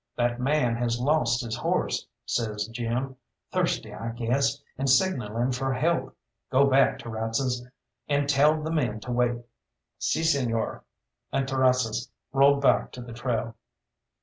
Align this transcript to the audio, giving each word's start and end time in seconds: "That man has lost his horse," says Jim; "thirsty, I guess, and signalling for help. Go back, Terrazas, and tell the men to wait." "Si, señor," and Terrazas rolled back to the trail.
"That 0.17 0.39
man 0.39 0.75
has 0.77 0.99
lost 0.99 1.43
his 1.43 1.55
horse," 1.55 2.07
says 2.25 2.65
Jim; 2.69 3.17
"thirsty, 3.51 3.93
I 3.93 4.09
guess, 4.13 4.59
and 4.75 4.89
signalling 4.89 5.51
for 5.51 5.71
help. 5.75 6.17
Go 6.49 6.65
back, 6.65 6.97
Terrazas, 6.97 7.63
and 8.09 8.27
tell 8.27 8.63
the 8.63 8.71
men 8.71 8.99
to 9.01 9.11
wait." 9.11 9.43
"Si, 9.99 10.21
señor," 10.21 10.81
and 11.31 11.47
Terrazas 11.47 12.09
rolled 12.33 12.63
back 12.63 12.91
to 12.93 13.01
the 13.03 13.13
trail. 13.13 13.53